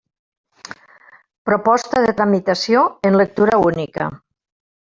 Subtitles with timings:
[1.49, 4.09] Proposta de tramitació en lectura única.